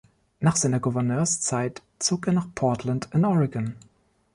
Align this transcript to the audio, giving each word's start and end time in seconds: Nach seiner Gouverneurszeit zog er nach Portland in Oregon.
Nach 0.39 0.55
seiner 0.55 0.79
Gouverneurszeit 0.79 1.83
zog 1.99 2.25
er 2.25 2.33
nach 2.33 2.47
Portland 2.55 3.07
in 3.13 3.23
Oregon. 3.23 3.75